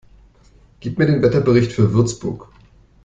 Gib 0.79 0.97
mir 0.97 1.05
den 1.05 1.21
Wetterbericht 1.21 1.73
für 1.73 1.93
Würzburg 1.93 2.49